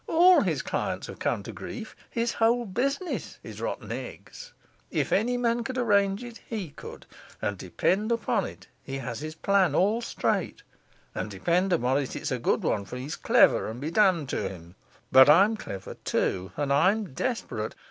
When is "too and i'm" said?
16.03-17.13